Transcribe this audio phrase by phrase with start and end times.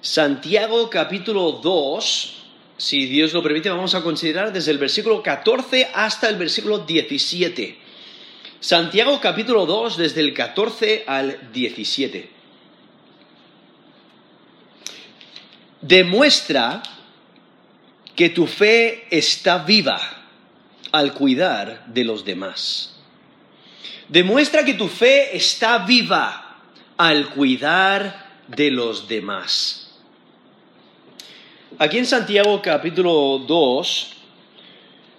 [0.00, 2.36] Santiago capítulo 2,
[2.78, 7.78] si Dios lo permite, vamos a considerar desde el versículo 14 hasta el versículo 17.
[8.60, 12.30] Santiago capítulo 2, desde el 14 al 17.
[15.82, 16.82] Demuestra
[18.16, 20.00] que tu fe está viva
[20.92, 22.96] al cuidar de los demás.
[24.08, 26.58] Demuestra que tu fe está viva
[26.96, 29.79] al cuidar de los demás.
[31.82, 34.12] Aquí en Santiago capítulo 2,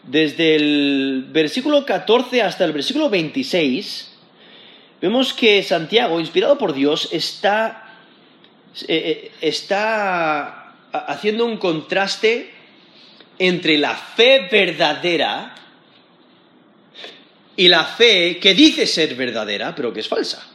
[0.03, 4.11] desde el versículo 14 hasta el versículo 26,
[5.01, 7.95] vemos que Santiago, inspirado por Dios, está,
[8.81, 12.51] eh, eh, está haciendo un contraste
[13.39, 15.55] entre la fe verdadera
[17.55, 20.48] y la fe que dice ser verdadera, pero que es falsa.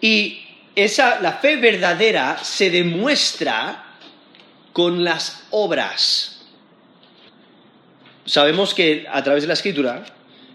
[0.00, 0.44] Y
[0.76, 3.83] esa, la fe verdadera se demuestra
[4.74, 6.42] con las obras.
[8.26, 10.04] Sabemos que a través de la escritura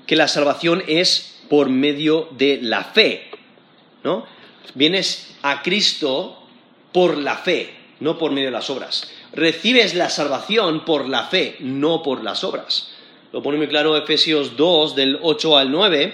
[0.06, 3.32] que la salvación es por medio de la fe,
[4.04, 4.28] ¿no?
[4.76, 6.44] Vienes a Cristo
[6.92, 9.10] por la fe, no por medio de las obras.
[9.34, 12.92] Recibes la salvación por la fe, no por las obras.
[13.32, 16.14] Lo pone muy claro Efesios 2 del 8 al 9.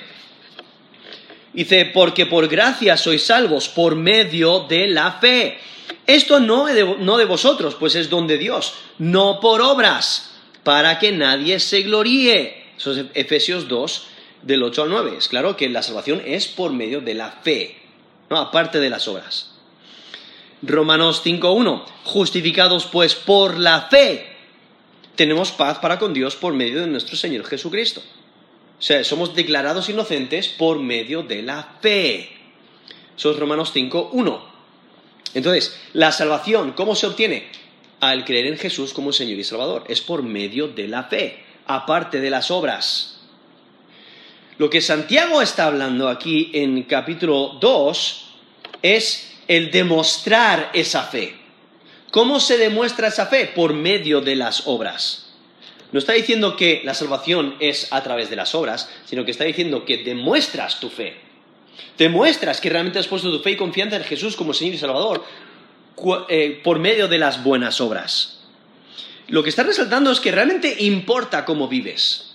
[1.55, 5.57] Dice, porque por gracia sois salvos por medio de la fe.
[6.05, 10.99] Esto no de, no de vosotros, pues es don de Dios, no por obras, para
[10.99, 12.75] que nadie se gloríe.
[12.77, 14.07] Eso es Efesios 2,
[14.41, 15.15] del 8 al 9.
[15.17, 17.77] Es claro que la salvación es por medio de la fe,
[18.29, 19.51] no aparte de las obras.
[20.61, 24.27] Romanos 5.1, justificados pues por la fe,
[25.15, 28.01] tenemos paz para con Dios por medio de nuestro Señor Jesucristo.
[28.85, 32.29] Sea, somos declarados inocentes por medio de la fe.
[33.17, 34.39] Eso es Romanos 5.1.
[35.33, 37.47] Entonces, la salvación, ¿cómo se obtiene?
[37.99, 39.85] Al creer en Jesús como Señor y Salvador.
[39.87, 43.21] Es por medio de la fe, aparte de las obras.
[44.59, 48.35] Lo que Santiago está hablando aquí en capítulo 2
[48.83, 51.35] es el demostrar esa fe.
[52.11, 53.47] ¿Cómo se demuestra esa fe?
[53.47, 55.24] Por medio de las obras.
[55.95, 59.45] No está diciendo que la salvación es a través de las obras, sino que está
[59.45, 61.15] diciendo que demuestras tu fe.
[61.97, 65.23] Demuestras que realmente has puesto tu fe y confianza en Jesús como Señor y Salvador
[66.27, 68.41] eh, por medio de las buenas obras.
[69.29, 72.33] Lo que está resaltando es que realmente importa cómo vives.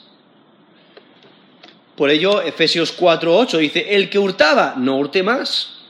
[1.97, 5.83] Por ello, Efesios 4:8 dice, el que hurtaba, no hurte más,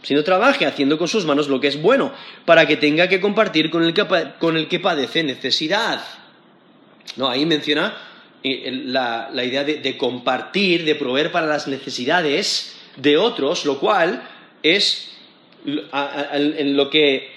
[0.00, 2.10] sino trabaje haciendo con sus manos lo que es bueno,
[2.46, 3.92] para que tenga que compartir con el
[4.68, 6.02] que, padece necesidad.
[7.16, 7.96] No, ahí menciona
[8.42, 14.22] eh, la, idea de compartir, de proveer para las necesidades de otros, lo cual
[14.62, 15.10] es
[15.64, 17.30] lo que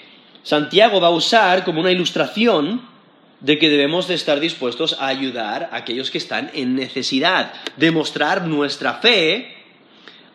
[0.44, 2.90] Santiago va a usar como una ilustración
[3.40, 8.46] de que debemos de estar dispuestos a ayudar a aquellos que están en necesidad, demostrar
[8.46, 9.56] nuestra fe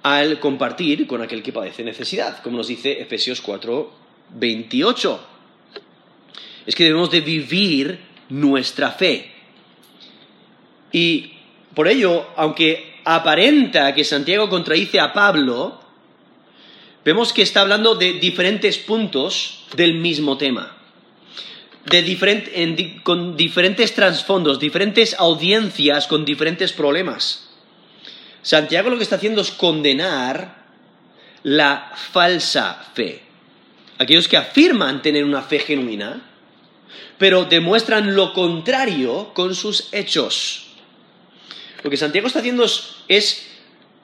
[0.02, 3.92] al compartir con aquel que padece necesidad, como nos dice Efesios 4,
[4.30, 5.26] 28.
[6.66, 9.32] Es que debemos de vivir nuestra fe.
[10.92, 11.32] Y
[11.74, 15.80] por ello, aunque aparenta que Santiago contradice a Pablo,
[17.04, 20.76] vemos que está hablando de diferentes puntos del mismo tema,
[23.02, 27.48] con diferentes trasfondos, diferentes audiencias con diferentes problemas.
[28.42, 30.64] Santiago lo que está haciendo es condenar
[31.42, 33.22] la falsa fe.
[33.98, 36.22] Aquellos que afirman tener una fe genuina,
[37.18, 40.66] pero demuestran lo contrario con sus hechos.
[41.82, 42.66] Lo que Santiago está haciendo
[43.08, 43.46] es,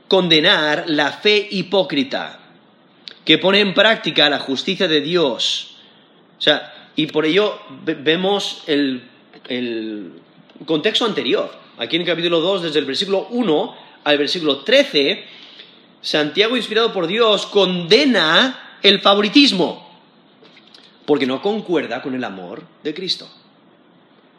[0.08, 2.38] condenar la fe hipócrita,
[3.24, 5.76] que pone en práctica la justicia de Dios.
[6.38, 9.08] O sea, y por ello vemos el,
[9.48, 10.12] el
[10.66, 11.52] contexto anterior.
[11.78, 15.24] Aquí en el capítulo 2, desde el versículo 1 al versículo 13,
[16.02, 19.91] Santiago, inspirado por Dios, condena el favoritismo,
[21.04, 23.28] porque no concuerda con el amor de Cristo.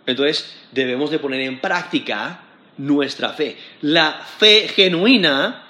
[0.05, 2.41] Entonces, debemos de poner en práctica
[2.77, 3.57] nuestra fe.
[3.81, 5.63] La fe genuina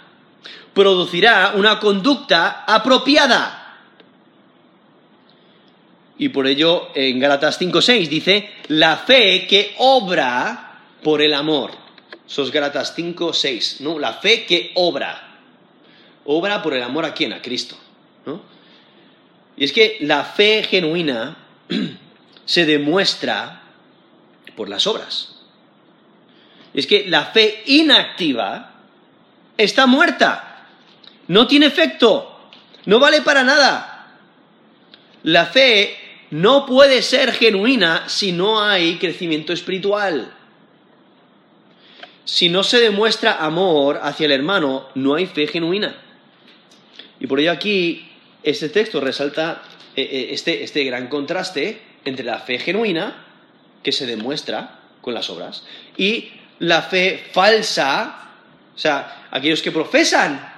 [0.73, 3.59] producirá una conducta apropiada.
[6.17, 11.71] Y por ello en Gálatas 5.6 dice, la fe que obra por el amor.
[12.25, 13.99] Sos Gálatas 5.6, ¿no?
[13.99, 15.39] La fe que obra.
[16.25, 17.33] Obra por el amor a quién?
[17.33, 17.75] A Cristo,
[18.25, 18.52] ¿no?
[19.55, 21.37] Y es que la fe genuina
[22.45, 23.61] se demuestra
[24.55, 25.33] por las obras
[26.73, 28.71] es que la fe inactiva
[29.57, 30.67] está muerta,
[31.27, 32.49] no tiene efecto,
[32.85, 34.07] no vale para nada.
[35.23, 35.95] La fe
[36.31, 40.33] no puede ser genuina si no hay crecimiento espiritual.
[42.25, 45.95] Si no se demuestra amor hacia el hermano, no hay fe genuina.
[47.19, 48.09] Y por ello aquí
[48.43, 49.63] este texto resalta
[49.95, 53.25] eh, eh, este, este gran contraste entre la fe genuina,
[53.81, 55.65] que se demuestra con las obras,
[55.97, 56.29] y
[56.59, 58.31] la fe falsa,
[58.75, 60.53] o sea, aquellos que profesan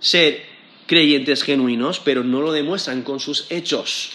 [0.00, 0.42] ser
[0.86, 4.12] creyentes genuinos, pero no lo demuestran con sus hechos.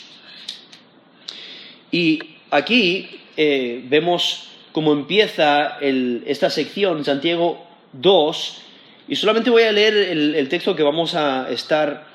[1.92, 2.20] Y
[2.52, 8.62] aquí eh, vemos cómo empieza esta sección, Santiago 2,
[9.08, 12.09] y solamente voy a leer el, texto que vamos a estar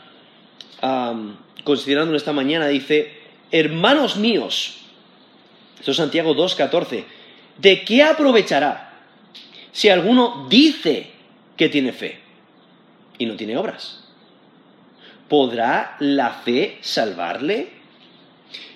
[1.64, 2.68] considerando esta mañana.
[2.68, 3.12] Dice,
[3.50, 4.78] hermanos míos,
[5.78, 7.04] esto es Santiago 2.14,
[7.58, 8.92] ¿de qué aprovechará
[9.72, 11.10] si alguno dice
[11.56, 12.20] que tiene fe
[13.18, 14.04] y no tiene obras?
[15.28, 17.68] ¿Podrá la fe salvarle?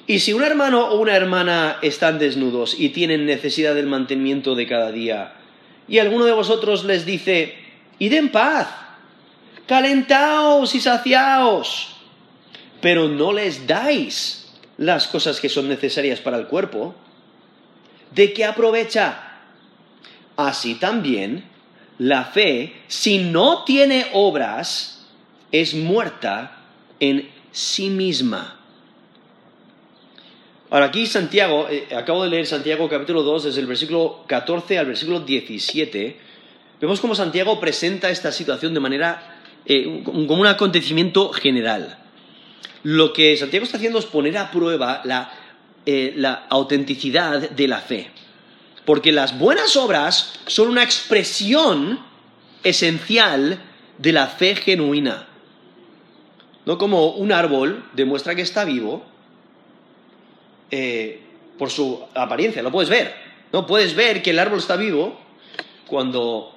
[0.07, 4.67] Y si un hermano o una hermana están desnudos y tienen necesidad del mantenimiento de
[4.67, 5.35] cada día,
[5.87, 7.57] y alguno de vosotros les dice,
[7.99, 8.69] id en paz,
[9.67, 11.98] calentaos y saciaos,
[12.81, 16.95] pero no les dais las cosas que son necesarias para el cuerpo,
[18.15, 19.41] ¿de qué aprovecha?
[20.37, 21.45] Así también,
[21.99, 25.05] la fe, si no tiene obras,
[25.51, 26.63] es muerta
[27.01, 28.57] en sí misma.
[30.71, 34.87] Ahora aquí Santiago, eh, acabo de leer Santiago capítulo 2 desde el versículo 14 al
[34.87, 36.17] versículo 17,
[36.81, 41.99] vemos cómo Santiago presenta esta situación de manera, eh, como un acontecimiento general.
[42.83, 45.33] Lo que Santiago está haciendo es poner a prueba la,
[45.87, 48.11] eh, la autenticidad de la fe.
[48.85, 52.01] Porque las buenas obras son una expresión
[52.63, 53.61] esencial
[53.99, 55.27] de la fe genuina.
[56.65, 59.05] No como un árbol demuestra que está vivo,
[60.71, 61.23] eh,
[61.59, 63.15] por su apariencia, lo puedes ver.
[63.53, 63.67] ¿no?
[63.67, 65.19] Puedes ver que el árbol está vivo
[65.87, 66.55] cuando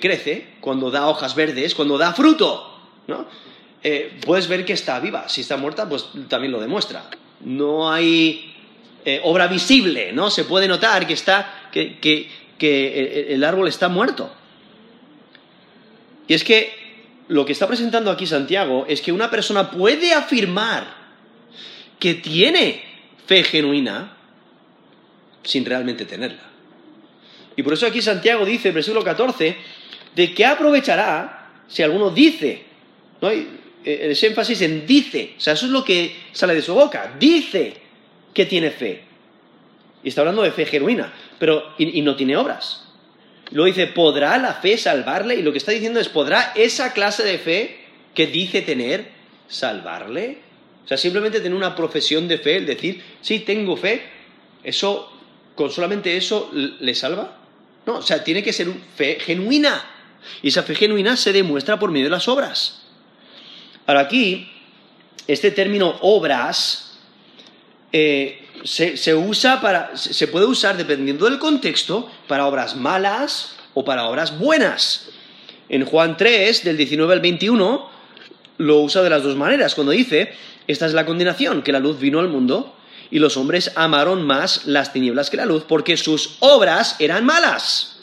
[0.00, 2.80] crece, cuando da hojas verdes, cuando da fruto.
[3.06, 3.26] ¿no?
[3.84, 5.28] Eh, puedes ver que está viva.
[5.28, 7.10] Si está muerta, pues también lo demuestra.
[7.40, 8.54] No hay
[9.04, 10.30] eh, obra visible, ¿no?
[10.30, 11.98] Se puede notar que, está, que,
[12.58, 14.32] que el árbol está muerto.
[16.28, 16.82] Y es que
[17.28, 20.86] lo que está presentando aquí Santiago es que una persona puede afirmar
[21.98, 22.82] que tiene
[23.26, 24.16] fe genuina
[25.42, 26.42] sin realmente tenerla.
[27.56, 29.56] Y por eso aquí Santiago dice, versículo 14,
[30.14, 32.64] de qué aprovechará si alguno dice,
[33.20, 33.30] ¿no?
[33.84, 37.74] Ese énfasis en dice, o sea, eso es lo que sale de su boca, dice
[38.32, 39.02] que tiene fe.
[40.04, 42.84] Y está hablando de fe genuina, pero y no tiene obras.
[43.52, 45.34] Luego dice, ¿podrá la fe salvarle?
[45.34, 47.80] Y lo que está diciendo es, ¿podrá esa clase de fe
[48.14, 49.10] que dice tener
[49.46, 50.38] salvarle?
[50.84, 54.02] O sea, simplemente tener una profesión de fe, el decir, sí, tengo fe,
[54.64, 55.12] eso,
[55.54, 57.38] con solamente eso, ¿le salva?
[57.86, 59.84] No, o sea, tiene que ser fe genuina.
[60.40, 62.81] Y esa fe genuina se demuestra por medio de las obras.
[63.86, 64.48] Ahora aquí,
[65.26, 66.98] este término obras
[67.92, 74.06] eh, se, usa para, se puede usar dependiendo del contexto para obras malas o para
[74.08, 75.08] obras buenas.
[75.68, 77.90] En Juan 3, del 19 al 21,
[78.58, 80.34] lo usa de las dos maneras, cuando dice,
[80.66, 82.76] esta es la condenación, que la luz vino al mundo
[83.10, 88.00] y los hombres amaron más las tinieblas que la luz porque sus obras eran malas.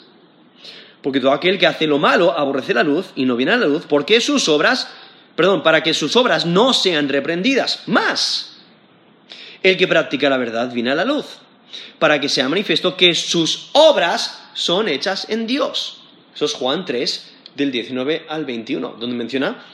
[1.02, 3.66] Porque todo aquel que hace lo malo aborrece la luz y no viene a la
[3.66, 4.88] luz porque sus obras,
[5.40, 7.84] perdón, para que sus obras no sean reprendidas.
[7.86, 8.58] Más,
[9.62, 11.40] el que practica la verdad viene a la luz
[11.98, 16.02] para que sea manifiesto que sus obras son hechas en Dios.
[16.34, 19.64] Eso es Juan 3, del 19 al 21, donde menciona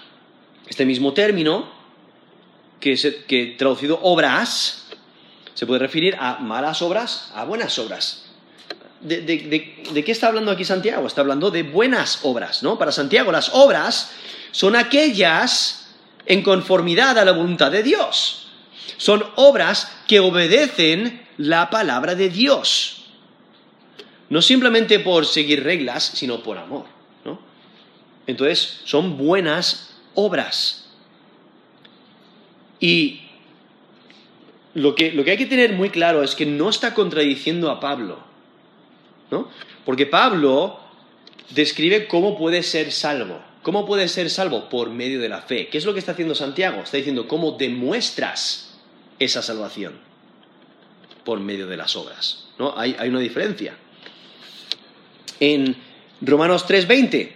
[0.66, 1.70] este mismo término
[2.80, 4.88] que, traducido obras
[5.54, 8.24] se puede referir a malas obras, a buenas obras.
[9.00, 11.06] De, de, qué está hablando aquí Santiago?
[11.06, 12.78] Está hablando de buenas obras, ¿no?
[12.78, 14.12] Para Santiago las obras
[14.56, 15.86] son aquellas
[16.24, 18.48] en conformidad a la voluntad de Dios.
[18.96, 23.04] Son obras que obedecen la palabra de Dios.
[24.30, 26.86] No simplemente por seguir reglas, sino por amor,
[27.26, 27.38] ¿no?
[28.26, 30.88] Entonces, son buenas obras.
[32.80, 33.28] Y
[34.72, 38.20] lo que, hay que tener muy claro es que no está contradiciendo a Pablo,
[39.30, 39.50] ¿no?
[39.84, 40.80] Porque Pablo
[41.50, 43.42] describe cómo puede ser salvo.
[43.66, 44.68] ¿Cómo puede ser salvo?
[44.68, 45.66] Por medio de la fe.
[45.66, 46.82] ¿Qué es lo que está haciendo Santiago?
[46.82, 48.78] Está diciendo cómo demuestras
[49.18, 49.94] esa salvación
[51.24, 52.46] por medio de las obras.
[52.60, 52.78] ¿no?
[52.78, 53.74] Hay, hay una diferencia.
[55.40, 55.74] En
[56.20, 57.32] Romanos 3:20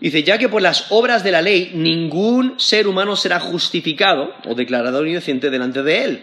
[0.00, 4.56] Dice, ya que por las obras de la ley ningún ser humano será justificado o
[4.56, 6.22] declarado inocente delante de él,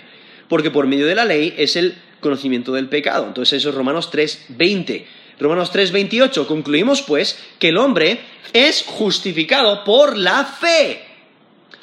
[0.50, 3.25] porque por medio de la ley es el conocimiento del pecado.
[3.25, 5.05] Entonces eso es Romanos 3.20.
[5.39, 6.45] Romanos 3.28.
[6.45, 8.19] Concluimos pues que el hombre
[8.53, 11.03] es justificado por la fe,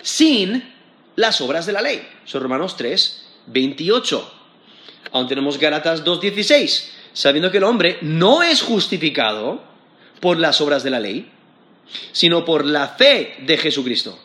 [0.03, 0.73] sin
[1.17, 2.07] las obras de la ley.
[2.25, 4.23] Es Romanos 3.28.
[5.13, 9.63] Aún tenemos Gálatas 2.16, sabiendo que el hombre no es justificado
[10.21, 11.31] por las obras de la ley,
[12.13, 14.19] sino por la fe de Jesucristo.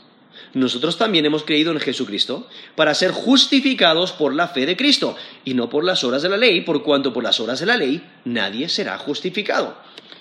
[0.58, 5.54] Nosotros también hemos creído en Jesucristo para ser justificados por la fe de Cristo y
[5.54, 8.02] no por las obras de la ley, por cuanto por las obras de la ley
[8.26, 9.78] nadie será justificado.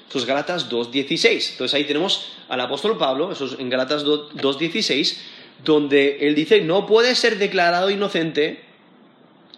[0.06, 1.52] Eso es Gálatas 2.16.
[1.52, 5.16] Entonces ahí tenemos al apóstol Pablo, eso es en Gálatas 2.16,
[5.64, 8.62] donde él dice, no puedes ser declarado inocente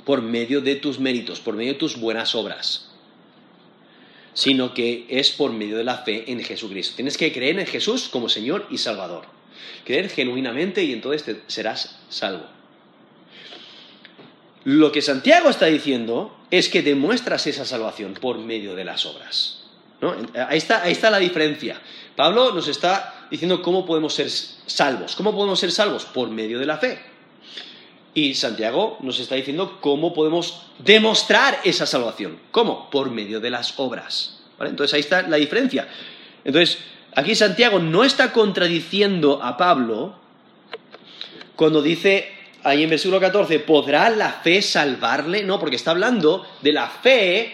[0.05, 2.85] por medio de tus méritos, por medio de tus buenas obras
[4.35, 6.95] sino que es por medio de la fe en Jesucristo.
[6.95, 9.38] Tienes que creer en Jesús como Señor y Salvador.
[9.85, 12.47] Creer genuinamente y entonces serás salvo.
[14.65, 19.65] Lo que Santiago está diciendo es que demuestras esa salvación por medio de las obras.
[20.49, 21.81] Ahí, está, ahí está la diferencia.
[22.15, 25.17] Pablo nos está diciendo cómo podemos ser salvos.
[25.17, 26.05] ¿Cómo podemos ser salvos?
[26.05, 26.99] Por medio de la fe.
[28.15, 32.39] Y Santiago nos está diciendo cómo podemos demostrar esa salvación.
[32.51, 32.91] ¿Cómo?
[32.91, 34.41] Por medio de las obras.
[34.61, 35.89] Entonces ahí está la diferencia.
[36.45, 36.79] Entonces,
[37.15, 40.17] aquí Santiago no está contradiciendo a Pablo
[41.57, 45.43] cuando dice ahí en versículo 14, ¿podrá la fe salvarle?
[45.43, 47.53] No, porque está hablando de la fe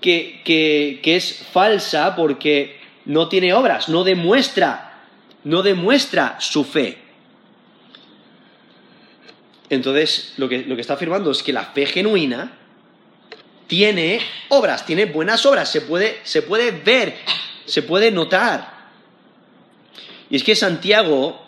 [0.00, 5.02] que, que es falsa porque no tiene obras, no demuestra,
[5.44, 7.06] no demuestra su fe.
[9.70, 12.52] Entonces, lo que, está afirmando es que la fe genuina
[13.66, 17.16] tiene obras, tiene buenas obras, se puede, ver,
[17.66, 18.74] se puede notar.
[20.30, 21.40] Y es que Santiago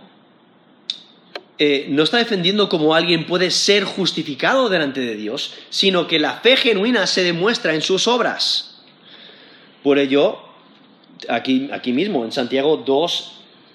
[1.58, 6.34] eh, no está defendiendo cómo alguien puede ser justificado delante de Dios, sino que la
[6.34, 8.80] fe genuina se demuestra en sus obras.
[9.82, 10.38] Por ello,
[11.28, 13.32] aquí, aquí mismo, en Santiago 2,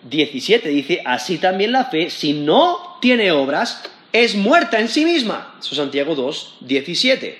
[0.10, 3.84] 17, dice, así también la fe, si no tiene obras,
[4.14, 5.56] es muerta en sí misma.
[5.60, 7.38] Eso es Santiago 2, 17.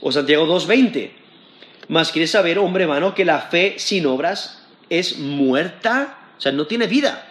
[0.00, 1.23] O Santiago 2, 20.
[1.88, 6.66] Mas quieres saber, hombre vano, que la fe sin obras es muerta, o sea, no
[6.66, 7.26] tiene vida.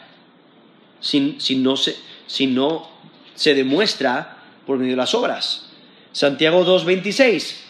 [1.00, 1.95] Si, no, se,
[2.27, 5.65] se demuestra por medio de las obras.
[6.12, 7.63] Santiago 2, 26.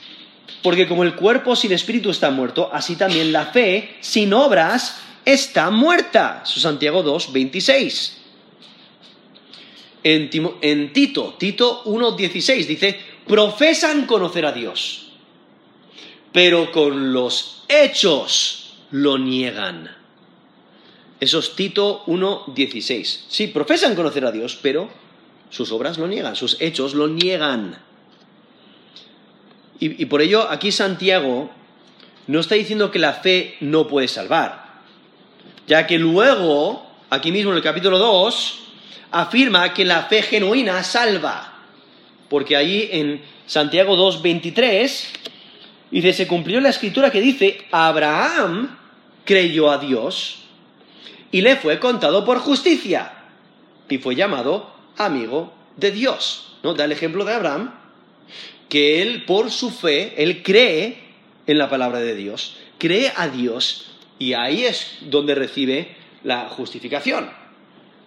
[0.62, 5.70] Porque como el cuerpo sin espíritu está muerto, así también la fe sin obras está
[5.72, 6.42] muerta.
[6.44, 8.24] Eso es Santiago 2, 26
[10.04, 15.03] en, Tito, Tito 1.16, dice, profesan conocer a Dios,
[16.34, 19.96] pero con los hechos lo niegan.
[21.20, 23.26] Eso es Tito 1.16.
[23.30, 24.90] Sí, profesan conocer a Dios, pero
[25.50, 27.78] sus obras lo niegan, sus hechos lo niegan.
[29.80, 31.50] Y, por ello aquí Santiago
[32.28, 34.82] no está diciendo que la fe no puede salvar,
[35.68, 38.60] ya que luego, aquí mismo en el capítulo 2,
[39.12, 41.54] afirma que la fe genuina salva.
[42.30, 45.23] Porque ahí en Santiago 2.23
[46.02, 48.78] dice, se cumplió la escritura que dice, Abraham
[49.26, 50.44] creyó a Dios
[51.32, 53.12] y le fue contado por justicia
[53.90, 56.58] y fue llamado amigo de Dios.
[56.64, 56.74] ¿no?
[56.74, 57.74] Da el ejemplo de Abraham,
[58.70, 60.98] que él por su fe, él cree
[61.46, 67.44] en la palabra de Dios, cree a Dios y ahí es donde recibe la justificación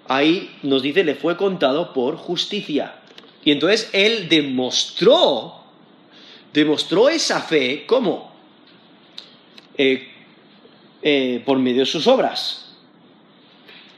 [0.08, 2.96] ahí nos dice, le fue contado por justicia.
[3.44, 5.64] Y entonces él demostró,
[6.52, 8.32] demostró esa fe, ¿cómo?
[9.76, 10.08] Eh,
[11.02, 12.74] eh, por medio de sus obras.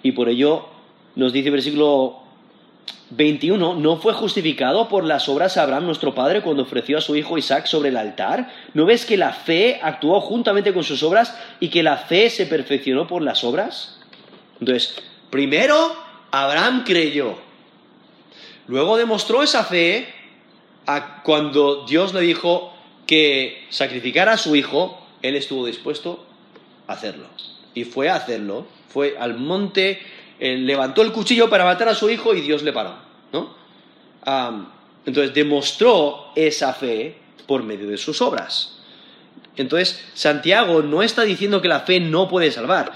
[0.02, 0.68] Y por ello
[1.14, 2.18] nos dice el versículo
[3.10, 7.38] 21, ¿no fue justificado por las obras Abraham, nuestro padre, cuando ofreció a su hijo
[7.38, 8.52] Isaac sobre el altar?
[8.74, 12.46] ¿No ves que la fe actuó juntamente con sus obras y que la fe se
[12.46, 14.00] perfeccionó por las obras?
[14.60, 14.96] Entonces,
[15.30, 15.94] Primero,
[16.30, 17.36] Abraham creyó.
[18.66, 20.14] Luego demostró esa fe
[21.22, 22.72] cuando Dios le dijo
[23.06, 26.24] que sacrificara a su hijo, él estuvo dispuesto
[26.86, 27.26] a hacerlo.
[27.74, 30.00] Y fue a hacerlo, fue al monte,
[30.40, 32.94] levantó el cuchillo para matar a su hijo y Dios le paró.
[35.04, 37.16] entonces demostró esa fe
[37.46, 38.78] por medio de sus obras.
[39.56, 42.92] Entonces Santiago no está diciendo que la fe no puede salvar,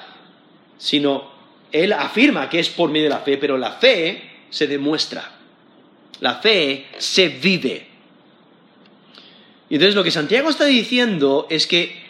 [0.78, 1.30] sino
[1.72, 5.31] él afirma que es por medio de la fe, pero la fe se demuestra.
[6.22, 7.84] La fe se vive.
[9.68, 12.00] Y entonces lo que Santiago está diciendo es que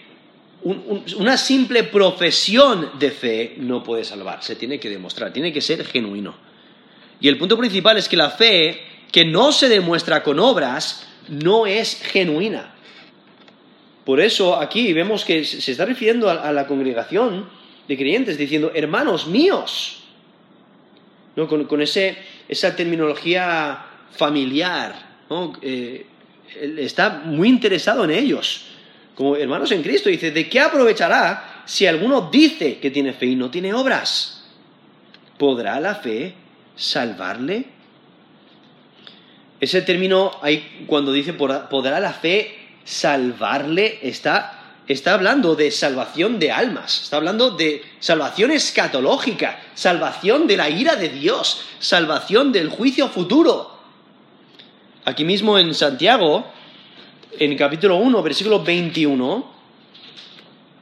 [0.64, 5.82] una simple profesión de fe no puede salvar, se tiene que demostrar, tiene que ser
[5.86, 6.34] genuino.
[7.22, 11.66] Y el punto principal es que la fe que no se demuestra con obras no
[11.66, 12.74] es genuina.
[14.04, 17.48] Por eso aquí vemos que se está refiriendo a, la congregación
[17.88, 20.02] de creyentes diciendo, hermanos míos,
[21.34, 21.48] ¿no?
[21.48, 24.94] con, esa terminología familiar,
[25.62, 26.06] eh,
[26.78, 28.66] está muy interesado en ellos,
[29.14, 33.36] como hermanos en Cristo, dice, ¿de qué aprovechará si alguno dice que tiene fe y
[33.36, 34.44] no tiene obras?
[35.38, 36.34] ¿Podrá la fe
[36.76, 37.66] salvarle?
[39.60, 46.50] Ese término, ahí, cuando dice podrá la fe salvarle, está, está hablando de salvación de
[46.50, 53.08] almas, está hablando de salvación escatológica, salvación de la ira de Dios, salvación del juicio
[53.08, 53.71] futuro.
[55.04, 56.46] Aquí mismo en Santiago,
[57.36, 59.50] en capítulo 1, versículo 21,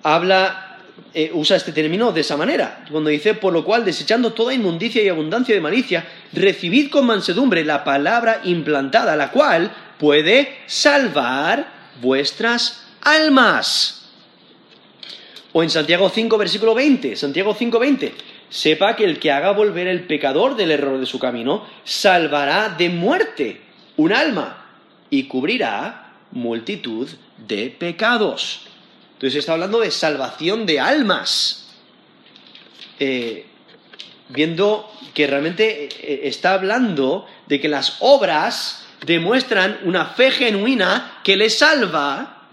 [0.02, 0.78] habla
[1.14, 5.02] eh, usa este término de esa manera, cuando dice, por lo cual, desechando toda inmundicia
[5.02, 11.72] y abundancia de malicia, recibid con mansedumbre la palabra implantada, la cual puede salvar
[12.02, 14.10] vuestras almas.
[15.52, 18.14] O en Santiago 5, versículo 20, Santiago 5, 20,
[18.50, 22.90] sepa que el que haga volver el pecador del error de su camino, salvará de
[22.90, 23.69] muerte
[24.00, 24.66] un alma
[25.11, 28.62] y cubrirá multitud de pecados.
[29.14, 31.69] Entonces está hablando de salvación de almas.
[32.99, 33.47] Eh,
[34.30, 41.37] viendo que realmente eh, está hablando de que las obras demuestran una fe genuina que
[41.37, 42.47] les salva,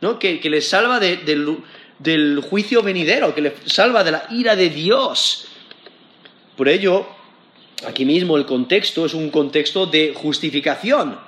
[0.00, 0.18] ¿no?
[0.18, 5.46] que, les salva del, juicio venidero, que les salva de la ira de Dios.
[6.56, 7.06] Por ello,
[7.86, 11.18] aquí mismo el contexto es un contexto de justificación,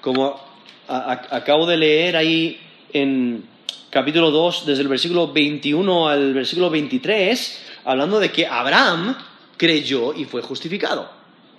[0.00, 0.40] como
[0.88, 2.58] acabo de leer ahí
[2.92, 3.44] en
[3.90, 9.16] capítulo 2, desde el versículo 21 al versículo 23, hablando de que Abraham
[9.56, 11.10] creyó y fue justificado,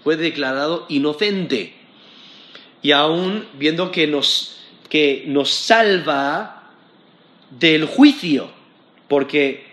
[0.04, 1.74] fue declarado inocente.
[2.82, 4.58] Y aún viendo que nos,
[4.90, 6.72] que nos salva
[7.50, 8.50] del juicio,
[9.08, 9.73] porque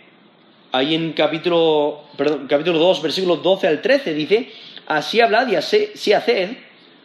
[0.72, 4.52] ahí en capítulo, perdón, capítulo 2, versículos 12 al 13 dice,
[4.86, 6.50] así hablad y así haced,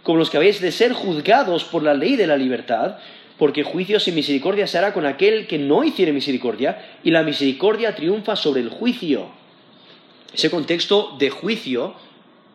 [0.04, 2.98] como los que habéis de ser juzgados por la ley de la libertad,
[3.38, 7.96] porque juicio sin misericordia se hará con aquel que no hiciere misericordia, y la misericordia
[7.96, 9.30] triunfa sobre el juicio.
[10.34, 11.96] Ese contexto de juicio,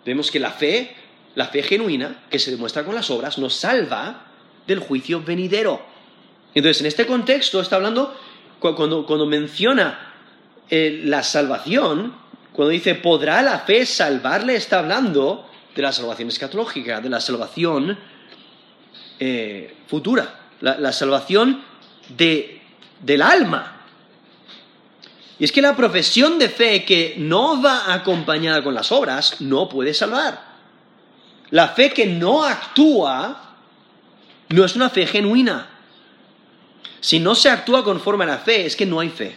[0.05, 0.94] vemos que la fe,
[1.35, 4.27] la fe genuina, que se demuestra con las obras, nos salva
[4.66, 5.83] del juicio venidero.
[6.55, 8.14] Entonces, en este contexto está hablando,
[8.61, 10.10] cuando, menciona
[10.70, 12.14] eh, la salvación,
[12.52, 14.56] cuando dice, ¿podrá la fe salvarle?
[14.56, 17.98] Está hablando de la salvación escatológica, de la salvación
[19.18, 21.62] eh, futura la, salvación
[22.09, 23.76] del alma.
[25.38, 29.68] Y es que la profesión de fe que no va acompañada con las obras no
[29.68, 30.50] puede salvar.
[31.50, 33.56] La fe que no actúa
[34.50, 35.68] no es una fe genuina.
[37.00, 39.37] Si no se actúa conforme a la fe, es que no hay fe.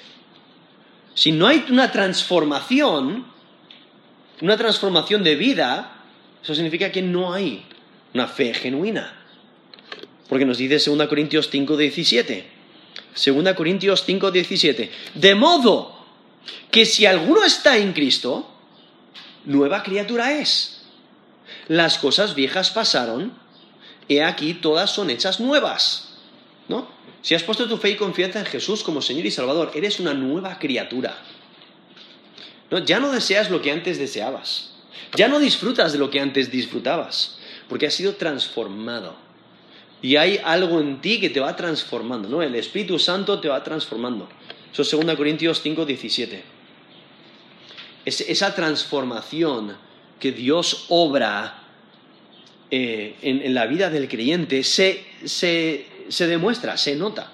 [1.15, 3.26] Si no hay una transformación,
[4.41, 5.91] una transformación de vida,
[6.43, 7.65] eso significa que no hay
[8.13, 9.13] una fe genuina.
[10.28, 12.47] Porque nos dice 2 Corintios 5, 17.
[13.26, 14.91] 2 Corintios 5, 17.
[15.13, 16.06] De modo
[16.71, 18.49] que si alguno está en Cristo,
[19.45, 20.82] nueva criatura es.
[21.67, 23.34] Las cosas viejas pasaron,
[24.10, 26.12] he aquí todas son hechas nuevas.
[26.67, 26.88] ¿No?
[27.21, 30.13] Si has puesto tu fe y confianza en Jesús como Señor y Salvador, eres una
[30.13, 31.17] nueva criatura.
[32.71, 32.80] ¿No?
[32.80, 34.71] Ya no deseas lo que antes deseabas.
[35.15, 37.38] Ya no disfrutas de lo que antes disfrutabas,
[37.69, 39.15] porque has sido transformado
[40.04, 42.43] y hay algo en ti que te va transformando, ¿no?
[42.43, 44.28] El Espíritu Santo te va transformando.
[44.71, 46.43] Eso es 2 Corintios 5, 17.
[48.04, 49.78] Es esa transformación
[50.19, 51.63] que Dios obra
[52.69, 55.88] eh, en, la vida del creyente se, se
[56.19, 57.32] demuestra, se nota.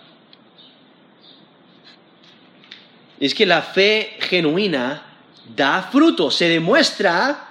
[3.19, 5.03] Es que la fe genuina
[5.55, 7.47] da fruto, se demuestra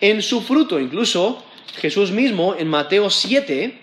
[0.00, 0.78] en su fruto.
[0.78, 1.44] Incluso
[1.80, 3.78] Jesús mismo en Mateo 7,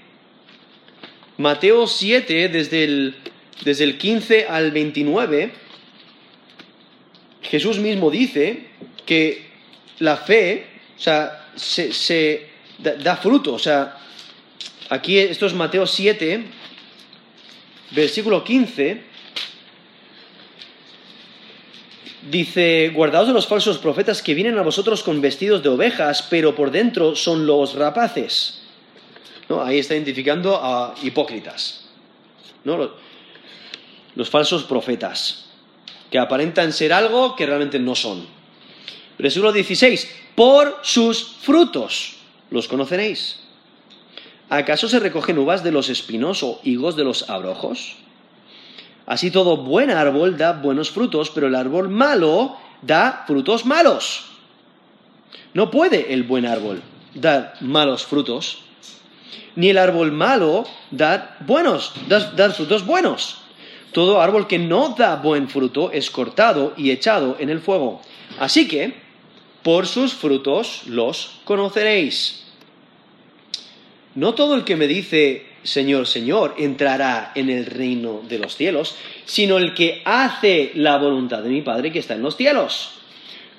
[1.38, 3.16] Mateo 7, desde el,
[3.64, 5.52] desde el 15 al 29,
[7.44, 8.68] Jesús mismo dice
[9.06, 9.48] que
[10.00, 10.66] la fe,
[10.98, 13.54] o sea, se, da, fruto.
[13.54, 13.98] O sea,
[14.90, 16.44] aquí esto es Mateo 7,
[17.92, 19.02] versículo 15.
[22.30, 26.56] Dice, guardaos de los falsos profetas que vienen a vosotros con vestidos de ovejas, pero
[26.56, 28.64] por dentro son los rapaces.
[29.50, 31.86] Ahí está identificando a hipócritas.
[34.16, 35.46] los falsos profetas,
[36.12, 38.28] que aparentan ser algo que realmente no son.
[39.18, 42.18] Versículo 16, por sus frutos
[42.50, 43.47] los conoceréis.
[44.50, 47.98] ¿Acaso se recogen uvas de los espinos o higos de los abrojos?
[49.06, 54.26] Así todo buen árbol da buenos frutos, pero el árbol malo da frutos malos.
[55.54, 56.82] No puede el buen árbol
[57.14, 58.60] dar malos frutos,
[59.56, 63.40] ni el árbol malo dar buenos, dar, frutos buenos.
[63.92, 68.02] Todo árbol que no da buen fruto es cortado y echado en el fuego.
[68.40, 68.94] Así que,
[69.64, 72.47] por sus frutos los conoceréis.
[74.18, 78.96] No todo el que me dice, Señor, Señor, entrará en el reino de los cielos,
[79.26, 82.94] sino el que hace la voluntad de mi Padre que está en los cielos.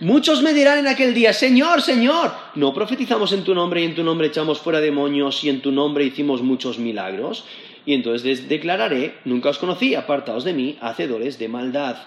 [0.00, 3.94] Muchos me dirán en aquel día, Señor, Señor, ¿no profetizamos en tu nombre y en
[3.94, 7.44] tu nombre echamos fuera demonios y en tu nombre hicimos muchos milagros?
[7.86, 11.98] Y entonces les declararé, nunca os conocí, apartaos de mí, hacedores de maldad.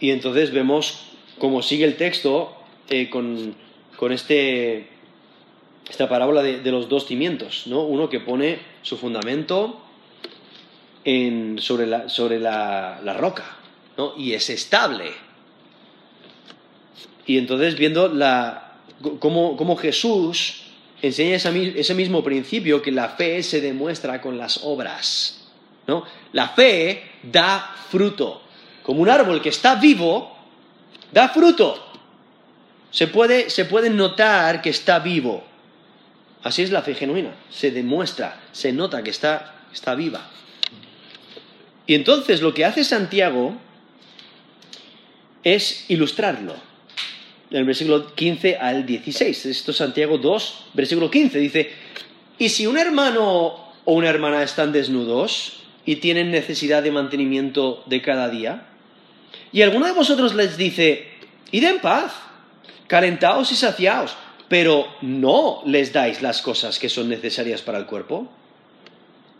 [0.00, 1.04] Y entonces vemos
[1.38, 2.52] cómo sigue el texto
[2.88, 3.54] eh, con,
[3.96, 4.98] con este
[5.90, 7.82] esta parábola de, los dos cimientos, ¿no?
[7.82, 9.80] Uno que pone su fundamento
[11.58, 13.56] sobre, la, roca,
[13.96, 14.14] ¿no?
[14.16, 15.12] Y es estable.
[17.26, 18.76] Y entonces viendo la,
[19.18, 20.62] cómo, Jesús
[21.02, 25.48] enseña ese mismo principio que la fe se demuestra con las obras,
[25.88, 26.04] ¿no?
[26.32, 28.42] La fe da fruto.
[28.84, 30.36] Como un árbol que está vivo,
[31.12, 31.84] da fruto.
[32.92, 35.49] Se puede, se puede notar que está vivo.
[36.42, 40.30] Así es la fe genuina, se demuestra, se nota que está, está viva.
[41.86, 43.56] Y entonces lo que hace Santiago
[45.44, 46.54] es ilustrarlo.
[47.50, 51.72] En el versículo 15 al 16, esto es Santiago 2, versículo 15, dice,
[52.38, 58.00] y si un hermano o una hermana están desnudos y tienen necesidad de mantenimiento de
[58.00, 58.66] cada día,
[59.52, 61.08] y alguno de vosotros les dice,
[61.50, 62.12] id en paz,
[62.86, 64.16] calentaos y saciaos,
[64.50, 68.28] pero no les dais las cosas que son necesarias para el cuerpo,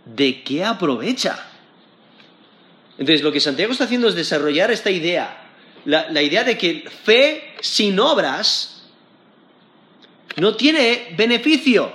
[0.05, 1.49] ¿de qué aprovecha?
[2.93, 5.51] Entonces, lo que Santiago está haciendo es desarrollar esta idea,
[5.85, 8.85] la, idea de que fe sin obras
[10.37, 11.93] no tiene beneficio.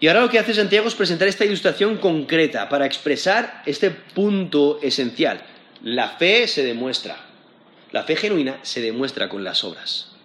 [0.00, 4.80] Y ahora lo que hace Santiago es presentar esta ilustración concreta para expresar este punto
[4.80, 5.42] esencial.
[5.82, 7.18] La fe se demuestra,
[7.92, 10.17] la fe genuina se demuestra con las obras.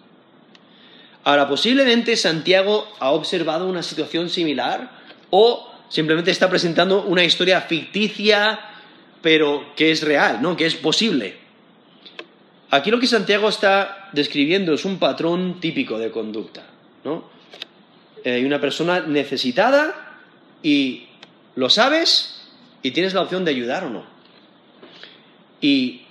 [1.24, 4.90] Ahora, posiblemente Santiago ha observado una situación similar
[5.30, 8.60] o simplemente está presentando una historia ficticia,
[9.22, 10.54] pero que es real, ¿no?
[10.54, 11.38] Que es posible.
[12.70, 16.64] Aquí lo que Santiago está describiendo es un patrón típico de conducta,
[17.04, 17.24] ¿no?
[18.22, 20.18] Eh, hay una persona necesitada
[20.62, 21.06] y
[21.56, 22.42] lo sabes
[22.82, 24.04] y tienes la opción de ayudar o no.
[25.60, 26.02] Y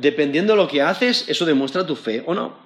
[0.00, 2.63] dependiendo de lo que haces, eso demuestra tu fe o no.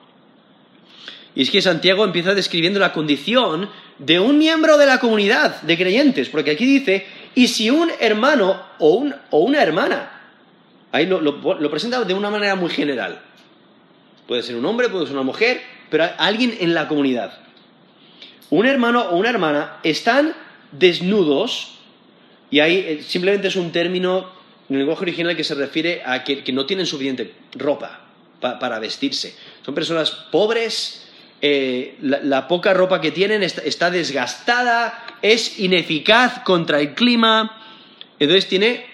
[1.38, 3.70] Y es que Santiago empieza describiendo la condición
[4.00, 8.60] de un miembro de la comunidad de creyentes, porque aquí dice, y si un hermano
[8.80, 10.32] o, una hermana,
[10.90, 13.22] ahí lo, lo, presenta de una manera muy general,
[14.26, 17.38] puede ser un hombre, puede ser una mujer, pero alguien en la comunidad.
[18.50, 20.34] Un hermano o una hermana están
[20.72, 21.78] desnudos,
[22.50, 24.28] y ahí eh, simplemente es un término
[24.68, 28.06] en el lenguaje original que se refiere a que, no tienen suficiente ropa
[28.40, 29.36] para vestirse.
[29.64, 31.04] Son personas pobres,
[31.40, 37.62] eh, la, poca ropa que tienen está, desgastada, es ineficaz contra el clima,
[38.18, 38.86] entonces tiene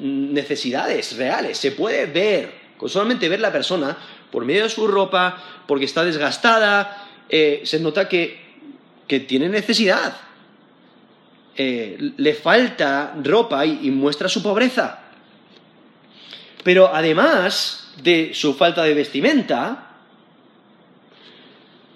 [0.00, 3.96] necesidades reales, se puede ver, con solamente ver la persona,
[4.30, 8.42] por medio de su ropa, porque está desgastada, eh, se nota que,
[9.28, 10.16] tiene necesidad.
[11.54, 15.02] Eh, le falta ropa y muestra su pobreza.
[16.64, 19.91] Pero además de su falta de vestimenta,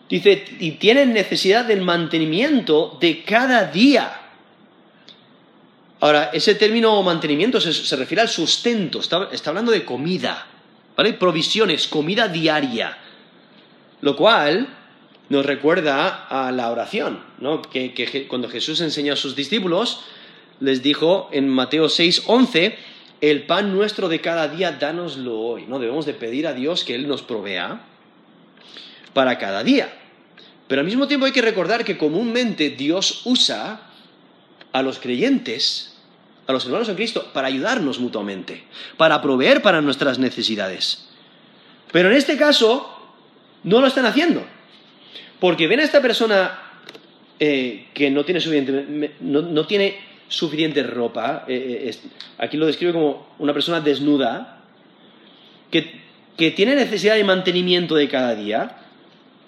[0.08, 4.20] Dice, y tienen necesidad del mantenimiento de cada día.
[5.98, 10.46] Ahora, ese término mantenimiento se, refiere al sustento, está, hablando de comida,
[10.96, 11.14] ¿vale?
[11.14, 12.96] Provisiones, comida diaria.
[14.00, 14.68] Lo cual
[15.28, 17.62] nos recuerda a la oración, ¿no?
[17.62, 20.02] Que, cuando Jesús enseñó a sus discípulos,
[20.60, 22.78] les dijo en Mateo 6, 11,
[23.22, 25.80] el pan nuestro de cada día, dánoslo hoy, ¿no?
[25.80, 27.80] Debemos de pedir a Dios que Él nos provea
[29.16, 29.88] para cada día.
[30.68, 33.80] Pero al mismo tiempo hay que recordar que comúnmente Dios usa
[34.72, 35.96] a los creyentes,
[36.46, 38.64] a los hermanos en Cristo, para ayudarnos mutuamente,
[38.98, 41.08] para proveer para nuestras necesidades.
[41.92, 42.94] Pero en este caso
[43.64, 44.44] no lo están haciendo,
[45.40, 46.58] porque ven a esta persona
[47.40, 49.96] eh, que no tiene, no, tiene
[50.28, 54.60] suficiente ropa, eh, eh, aquí lo describe como una persona desnuda,
[55.70, 58.82] que tiene necesidad de mantenimiento de cada día,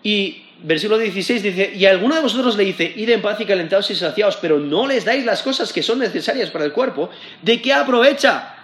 [0.03, 3.91] y versículo 16 dice, y alguno de vosotros le dice, id en paz y calentaos
[3.91, 7.11] y saciaos, pero no les dais las cosas que son necesarias para el cuerpo,
[7.43, 8.55] ¿de qué aprovecha?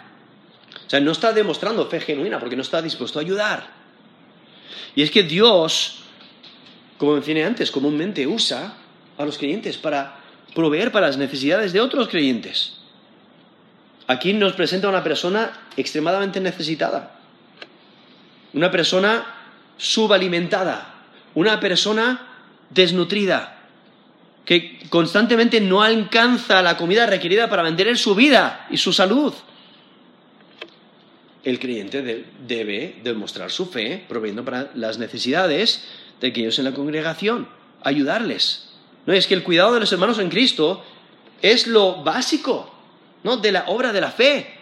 [0.87, 3.66] O sea, no está demostrando fe genuina porque no está dispuesto a ayudar.
[4.94, 6.03] Y es que Dios,
[6.99, 8.75] como mencioné antes, comúnmente usa
[9.16, 10.18] a los creyentes para
[10.55, 12.75] proveer para las necesidades de otros creyentes.
[14.07, 17.18] Aquí nos presenta una persona extremadamente necesitada,
[18.53, 19.27] una persona
[19.79, 20.93] subalimentada,
[21.35, 22.27] una persona
[22.70, 23.59] desnutrida,
[24.44, 29.33] que constantemente no alcanza la comida requerida para mantener su vida y su salud.
[31.42, 35.85] El creyente de- debe demostrar su fe proveyendo para las necesidades
[36.20, 37.49] de aquellos en la congregación,
[37.83, 38.70] ayudarles.
[39.07, 40.83] No es que el cuidado de los hermanos en Cristo
[41.42, 42.73] es lo básico,
[43.23, 43.37] ¿no?
[43.37, 44.55] De la obra de la fe.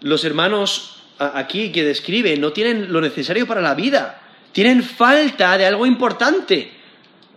[0.00, 4.21] Los hermanos aquí que describe no tienen lo necesario para la vida,
[4.52, 6.70] tienen falta de algo importante.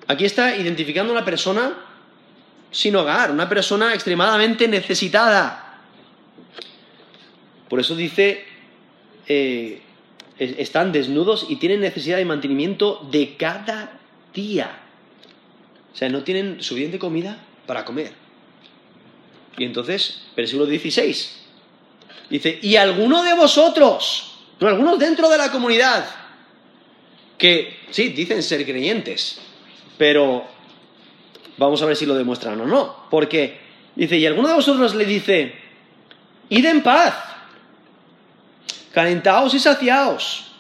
[0.08, 1.74] Aquí está identificando una persona
[2.72, 5.80] sin hogar, una persona extremadamente necesitada.
[7.70, 8.46] Por eso dice,
[9.28, 9.82] eh,
[10.38, 14.00] es- están desnudos y tienen necesidad de mantenimiento de cada
[14.34, 14.80] día.
[15.94, 18.12] O sea, no tienen suficiente comida para comer.
[19.58, 21.38] Y entonces, versículo 16,
[22.30, 26.06] dice, y alguno de vosotros, no, algunos dentro de la comunidad,
[27.38, 29.40] que sí, dicen ser creyentes,
[29.98, 30.46] pero
[31.58, 33.08] vamos a ver si lo demuestran o no.
[33.10, 33.60] Porque
[33.96, 35.54] dice, y alguno de vosotros le dice,
[36.50, 37.16] id en paz,
[38.94, 40.52] calentaos y saciaos,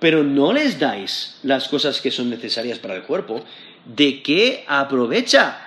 [0.00, 3.44] pero no les dais las cosas que son necesarias para el cuerpo,
[3.84, 5.60] ¿de qué aprovecha?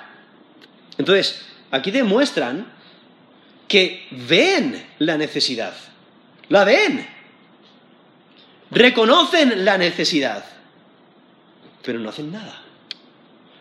[0.97, 2.71] Entonces, aquí demuestran
[3.67, 5.73] que ven la necesidad,
[6.49, 7.16] la ven,
[8.71, 10.43] reconocen la necesidad,
[11.83, 12.61] pero no hacen nada.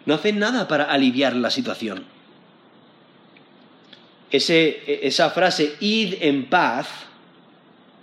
[0.04, 2.04] No hacen nada para aliviar la situación.
[4.30, 6.88] Ese- esa frase, id en paz,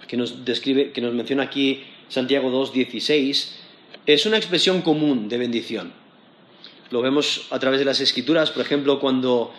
[0.07, 3.55] que nos describe, que nos menciona aquí Santiago 2.16,
[4.05, 5.91] es una expresión común de bendición.
[6.91, 9.53] Lo vemos a través de las escrituras, por ejemplo, cuando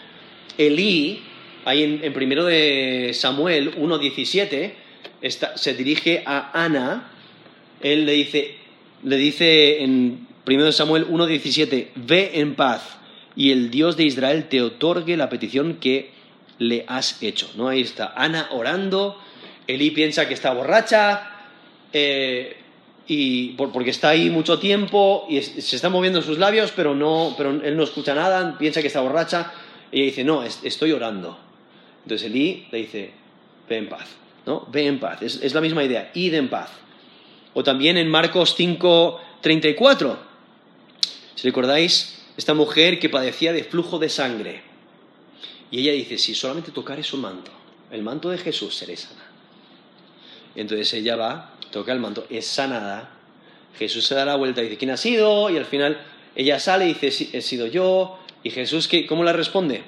[0.57, 1.23] Elí,
[1.65, 4.75] ahí en, en primero de Samuel 1.17,
[5.21, 7.11] está- se dirige a Ana,
[7.85, 8.57] él le dice,
[9.05, 12.99] le dice en primero de Samuel 1.17, ve en paz
[13.37, 16.11] y el Dios de Israel te otorgue la petición que
[16.59, 17.51] le has hecho.
[17.57, 17.69] ¿no?
[17.69, 19.19] Ahí está Ana orando,
[19.67, 21.31] Elí piensa que está borracha,
[21.93, 22.57] eh,
[23.07, 27.35] y por- porque está ahí mucho tiempo y se están moviendo sus labios, pero, no,
[27.37, 29.53] pero él no escucha nada, piensa que está borracha,
[29.93, 31.39] y ella dice, no, es- estoy orando.
[32.03, 33.11] Entonces Elí le dice,
[33.69, 34.09] ve en paz,
[34.47, 34.67] ¿no?
[34.71, 36.71] Ve en paz, es la misma idea, id en paz.
[37.55, 40.19] O también en Marcos 5, 34,
[41.35, 44.63] si recordáis, esta mujer que padecía de flujo de sangre,
[45.71, 47.51] y ella dice, si solamente tocar su manto,
[47.91, 49.25] el manto de Jesús, seré sana.
[50.55, 53.11] Entonces ella va, toca el manto, es sanada.
[53.79, 55.51] Jesús se da la vuelta y dice, ¿quién ha sido?
[55.51, 56.01] Y al final
[56.37, 58.19] ella sale y dice, "Sí, he sido yo.
[58.43, 59.83] Y Jesús, ¿qué, ¿cómo le responde?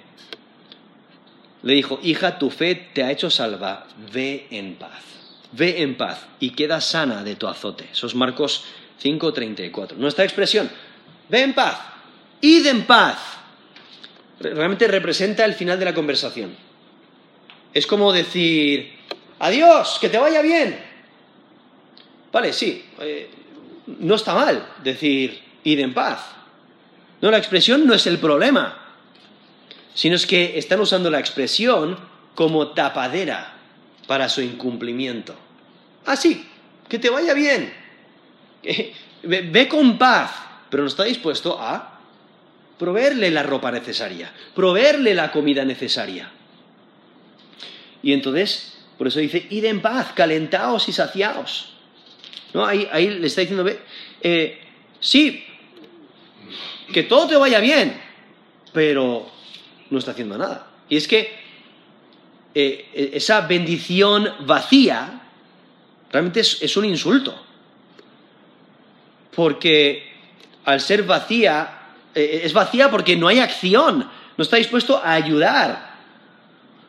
[1.62, 5.15] Le dijo, hija, tu fe te ha hecho salva, ve en paz.
[5.52, 7.88] Ve en paz y queda sana de tu azote.
[7.92, 8.64] Eso es Marcos
[9.02, 9.96] 5:34.
[9.96, 10.70] Nuestra expresión,
[11.28, 11.78] ve en paz,
[12.40, 13.18] id en paz,
[14.40, 16.54] re- realmente representa el final de la conversación.
[17.72, 18.96] Es como decir,
[19.38, 20.82] adiós, que te vaya bien.
[22.32, 23.30] Vale, sí, eh,
[23.87, 26.20] no está mal decir id en paz.
[27.20, 28.78] No, la expresión no es el problema,
[29.94, 31.98] sino es que están usando la expresión
[32.35, 33.56] como tapadera
[34.07, 35.35] para su incumplimiento.
[36.05, 36.47] Ah, sí,
[36.88, 37.73] que te vaya bien.
[39.23, 40.31] Ve, ve con paz,
[40.71, 41.99] pero no está dispuesto a
[42.79, 46.31] proveerle la ropa necesaria, proveerle la comida necesaria.
[48.03, 51.73] Y entonces, por eso dice, id en paz, calentaos y saciaos.
[52.55, 52.64] ¿No?
[52.64, 53.81] Ahí, ahí le está diciendo, ve,
[54.21, 54.61] eh,
[55.01, 55.45] sí,
[56.92, 58.01] que todo te vaya bien,
[58.73, 59.29] pero
[59.90, 60.71] no está haciendo nada.
[60.88, 61.45] Y es que
[62.59, 65.21] eh, esa bendición vacía
[66.11, 67.38] realmente es, un insulto.
[69.35, 70.11] Porque
[70.64, 71.81] al ser vacía,
[72.14, 75.97] eh, es vacía porque no hay acción, no está dispuesto a ayudar.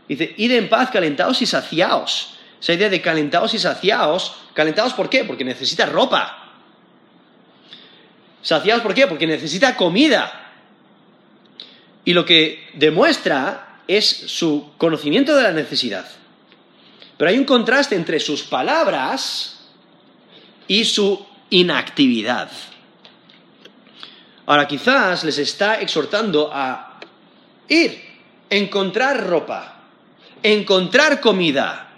[0.08, 2.38] Dice, id en paz, calentaos y saciaos.
[2.62, 5.26] Esa idea de calentaos y saciaos, calentaos ¿por qué?
[5.26, 6.46] Porque necesita ropa.
[8.42, 9.06] Saciados, ¿por qué?
[9.06, 10.54] Porque necesita comida.
[12.06, 16.06] y lo que demuestra es su conocimiento de la necesidad.
[17.18, 19.60] Pero hay un contraste entre sus palabras
[20.68, 22.52] y su inactividad.
[24.46, 27.00] Ahora quizás les está exhortando a
[27.68, 28.02] ir,
[28.50, 29.82] encontrar ropa,
[30.44, 31.90] encontrar comida.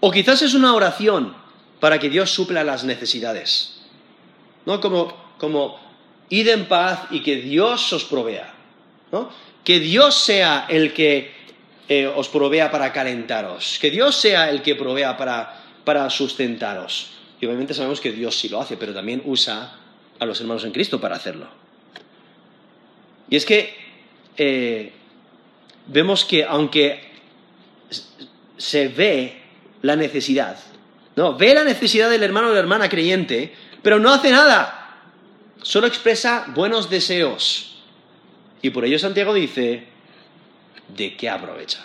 [0.00, 1.34] O quizás es una oración
[1.80, 3.80] para que Dios supla las necesidades.
[4.64, 4.80] ¿No?
[4.80, 5.78] Como, como
[6.28, 8.54] id en paz y que Dios os provea.
[9.12, 9.30] ¿no?
[9.66, 11.32] Que Dios sea el que
[11.88, 13.78] eh, os provea para calentaros.
[13.80, 17.10] Que Dios sea el que provea para, para sustentaros.
[17.40, 19.76] Y obviamente sabemos que Dios sí lo hace, pero también usa
[20.20, 21.48] a los hermanos en Cristo para hacerlo.
[23.28, 23.74] Y es que
[24.36, 24.92] eh,
[25.88, 27.10] vemos que aunque
[28.56, 29.42] se ve
[29.82, 30.58] la necesidad,
[31.16, 33.52] no, ve la necesidad del hermano o la hermana creyente,
[33.82, 35.00] pero no hace nada,
[35.60, 37.75] solo expresa buenos deseos.
[38.62, 39.84] Y por ello Santiago dice,
[40.96, 41.84] ¿de qué aprovecha?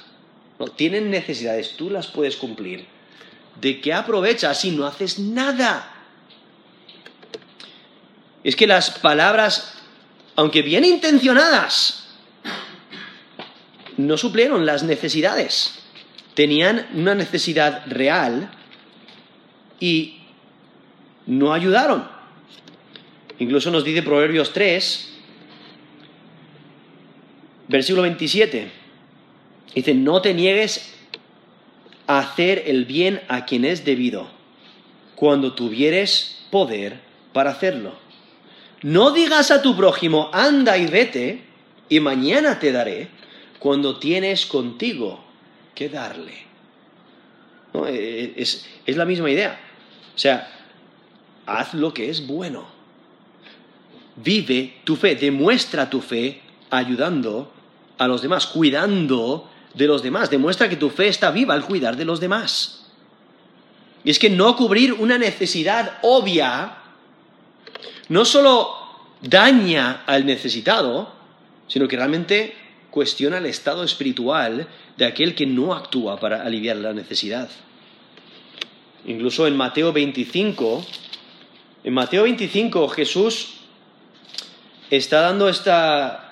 [0.60, 2.86] No, tienen necesidades, tú las puedes cumplir.
[3.60, 5.92] ¿De qué aprovecha si no haces nada?
[8.44, 9.76] Es que las palabras,
[10.36, 12.02] aunque bien intencionadas,
[13.98, 15.80] no suplieron las necesidades.
[16.34, 18.50] Tenían una necesidad real
[19.80, 20.22] y
[21.26, 22.08] no ayudaron.
[23.40, 25.11] Incluso nos dice Proverbios 3,
[27.72, 28.70] versículo 27.
[29.74, 30.94] Dice, no te niegues
[32.06, 34.28] a hacer el bien a quien es debido,
[35.16, 37.00] cuando tuvieres poder
[37.34, 37.94] para hacerlo.
[38.82, 41.44] No digas a tu prójimo, anda y vete,
[41.88, 43.10] y mañana te daré,
[43.60, 45.24] cuando tienes contigo
[45.74, 46.34] que darle.
[47.74, 49.60] Eh, eh, es, es la misma idea.
[50.14, 50.52] O sea,
[51.46, 52.66] haz lo que es bueno.
[54.18, 57.52] Vive tu fe, demuestra tu fe ayudando
[58.04, 60.30] a los demás, cuidando de los demás.
[60.30, 62.88] Demuestra que tu fe está viva al cuidar de los demás.
[64.04, 66.78] Y es que no cubrir una necesidad obvia
[68.10, 68.76] no solo
[69.22, 71.14] daña al necesitado,
[71.68, 72.56] sino que realmente
[72.90, 77.50] cuestiona el estado espiritual de aquel que no actúa para aliviar la necesidad.
[79.06, 80.86] Incluso en Mateo 25,
[81.84, 83.54] en Mateo 25 Jesús
[84.90, 86.31] está dando esta,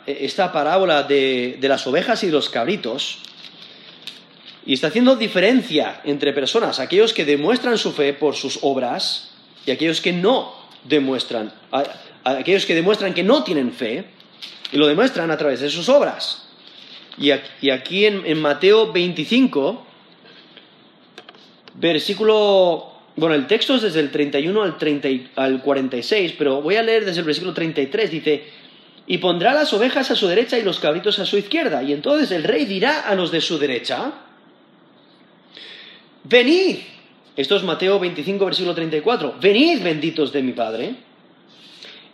[0.51, 3.19] parábola de, las ovejas y los cabritos
[4.65, 9.31] y está haciendo diferencia entre personas, aquellos que demuestran su fe por sus obras
[9.65, 11.51] y aquellos que no demuestran,
[12.23, 14.05] aquellos que demuestran que no tienen fe
[14.71, 16.49] y lo demuestran a través de sus obras.
[17.17, 17.31] Y
[17.71, 19.85] aquí en, Mateo 25,
[21.75, 26.83] versículo, bueno, el texto es desde el 31 al, 30, al 46, pero voy a
[26.83, 28.58] leer desde el versículo 33, dice,
[29.09, 32.29] y pondrá las ovejas a su derecha y los cabritos a su izquierda, y entonces
[32.29, 34.11] el rey dirá a los de su derecha,
[36.25, 36.77] venid,
[37.35, 40.93] esto es Mateo 25, versículo 34, venid benditos de mi Padre,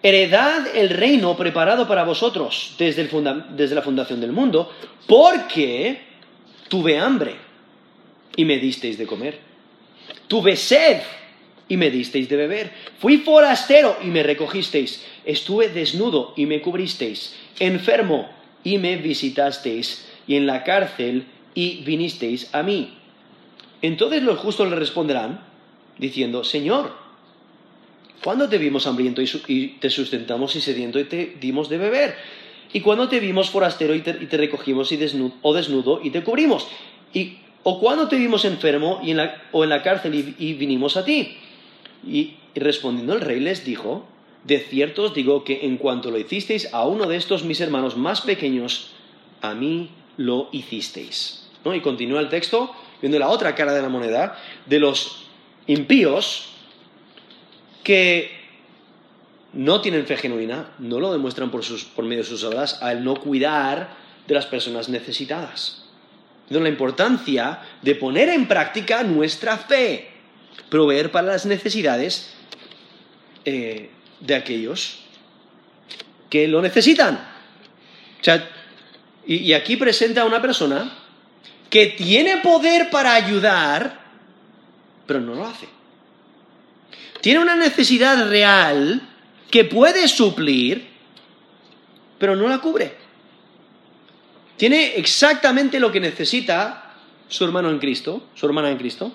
[0.02, 3.10] heredad el reino preparado para vosotros desde,
[3.50, 4.72] desde la fundación del mundo,
[5.06, 6.00] porque
[6.70, 7.36] tuve hambre
[8.38, 9.38] y me disteis de comer.
[10.30, 11.02] Tuve sed
[11.68, 12.72] y me disteis de beber.
[13.00, 15.04] Fui forastero y me recogisteis.
[15.26, 17.36] Estuve desnudo y me cubristeis.
[17.60, 18.30] Enfermo
[18.64, 20.08] y me visitasteis.
[20.28, 22.98] Y en la cárcel y vinisteis a mí.
[23.82, 25.42] Entonces los justos le responderán,
[25.98, 27.06] diciendo, Señor,
[28.26, 32.16] ¿Cuándo te vimos hambriento y te sustentamos y sediento y te dimos de beber?
[32.74, 36.68] ¿Y cuándo te vimos forastero y te, recogimos y desnudo, o desnudo y te cubrimos?
[37.14, 40.98] ¿Y, ¿O cuándo te vimos enfermo y en la, o en la cárcel y, vinimos
[40.98, 41.38] a ti?
[42.06, 44.06] Y, respondiendo el rey les dijo,
[44.44, 47.98] de cierto os digo que en cuanto lo hicisteis a uno de estos mis hermanos
[47.98, 48.92] más pequeños,
[49.42, 51.48] a mí lo hicisteis.
[51.64, 51.74] ¿No?
[51.74, 55.26] Y continúa el texto viendo la otra cara de la moneda de los
[55.68, 56.50] impíos
[57.84, 58.32] que
[59.54, 61.64] no tienen fe genuina, no lo demuestran por,
[62.04, 63.96] medio de sus obras al no cuidar
[64.28, 65.86] de las personas necesitadas.
[66.44, 70.10] Entonces, la importancia de poner en práctica nuestra fe,
[70.70, 72.34] proveer para las necesidades
[73.46, 73.90] eh,
[74.20, 75.00] de aquellos
[76.30, 77.34] que lo necesitan.
[79.28, 80.92] y aquí presenta a una persona
[81.70, 84.00] que tiene poder para ayudar,
[85.06, 85.68] pero no lo hace
[87.26, 89.02] tiene una necesidad real
[89.50, 90.86] que puede suplir,
[92.20, 92.94] pero no la cubre.
[94.58, 96.94] Tiene exactamente lo que necesita
[97.28, 99.12] su hermano en Cristo, su hermana en Cristo,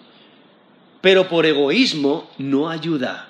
[1.01, 3.27] pero por egoísmo no ayuda.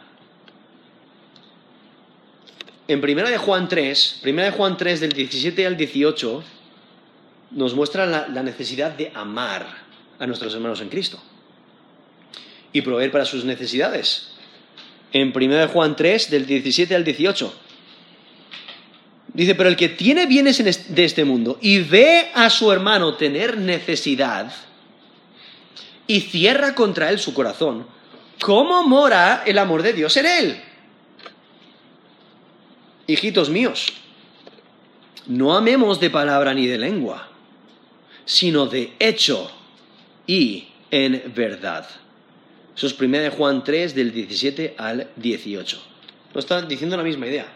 [2.88, 6.42] en 1 de Juan 3, 1 de Juan 3 del 17 al 18,
[7.52, 9.64] nos muestra la, la necesidad de amar
[10.18, 11.20] a nuestros hermanos en Cristo
[12.72, 14.32] y proveer para sus necesidades.
[15.12, 17.54] En 1 de Juan 3 del 17 al 18.
[19.34, 20.58] Dice, pero el que tiene bienes
[20.92, 24.52] de este mundo y ve a su hermano tener necesidad
[26.10, 27.86] y cierra contra él su corazón,
[28.40, 30.60] ¿cómo mora el amor de Dios en él?
[33.06, 33.92] Hijitos míos,
[35.28, 37.28] no amemos de palabra ni de lengua,
[38.24, 39.52] sino de hecho
[40.26, 41.88] y en verdad.
[42.74, 45.80] Eso es 1 de Juan 3 del 17 al 18.
[46.34, 47.46] Nos está diciendo la misma idea.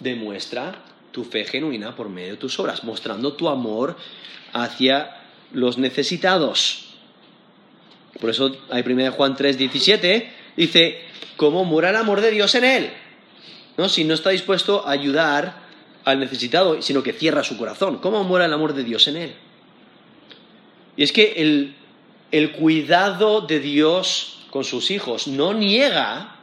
[0.00, 3.96] Demuestra tu fe genuina por medio de tus obras, mostrando tu amor
[4.52, 5.16] hacia
[5.50, 6.85] los necesitados.
[8.20, 11.02] Por eso hay 1 de Juan 3, 17, dice,
[11.36, 12.90] ¿cómo mora el amor de Dios en él?
[13.76, 13.88] ¿No?
[13.88, 15.66] Si no está dispuesto a ayudar
[16.04, 17.98] al necesitado, sino que cierra su corazón.
[17.98, 19.34] ¿Cómo mora el amor de Dios en él?
[20.96, 21.74] Y es que el,
[22.30, 26.36] el cuidado de Dios con sus hijos no niega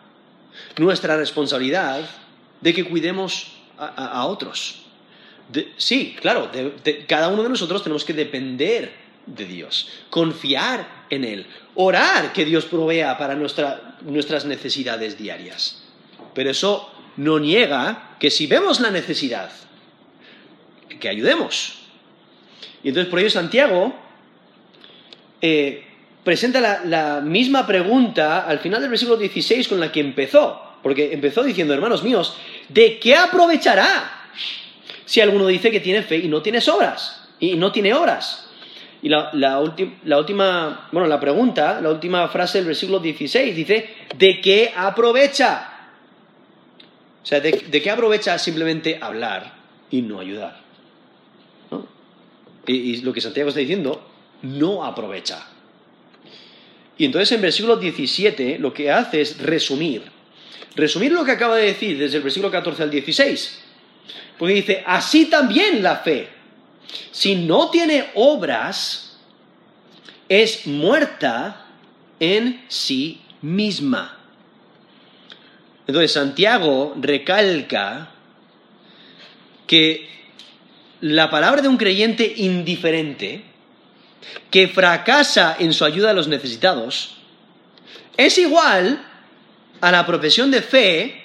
[0.78, 2.08] nuestra responsabilidad
[2.62, 4.84] de que cuidemos a, otros.
[5.78, 6.50] Sí, claro,
[7.08, 11.46] cada uno de nosotros tenemos que depender de Dios, confiar en Él,
[11.76, 15.82] orar que Dios provea para nuestra- nuestras necesidades diarias.
[16.34, 19.52] Pero eso no niega que si vemos la necesidad,
[21.00, 21.80] que ayudemos.
[22.84, 23.94] Y entonces por ello Santiago
[25.42, 25.84] eh,
[26.24, 30.62] presenta la, la misma pregunta al final del versículo 16 con la que empezó.
[30.82, 32.36] Porque empezó diciendo, hermanos míos,
[32.68, 34.30] ¿de qué aprovechará
[35.06, 37.22] si alguno dice que tiene fe y no tiene obras?
[37.40, 38.50] Y no tiene obras.
[39.04, 44.40] Y la, la última, bueno, la pregunta, la última frase del versículo 16 dice, ¿de
[44.40, 45.72] qué aprovecha?
[47.22, 49.56] O sea, ¿de, qué aprovecha simplemente hablar
[49.92, 50.58] y no ayudar?
[52.66, 54.10] Y, y lo que Santiago está diciendo,
[54.42, 55.48] no aprovecha.
[56.98, 60.04] Y entonces en versículo 17 lo que hace es resumir.
[60.78, 63.64] Resumir lo que acaba de decir desde el versículo 14 al 16.
[64.38, 66.30] Porque dice, así también la fe,
[67.12, 69.18] si no tiene obras,
[70.30, 71.66] es muerta
[72.20, 74.18] en sí misma.
[75.86, 78.10] Entonces Santiago recalca
[79.68, 80.10] que
[81.02, 83.44] la palabra de un creyente indiferente,
[84.50, 87.18] que fracasa en su ayuda a los necesitados,
[88.16, 89.06] es igual
[89.82, 91.22] a la profesión de fe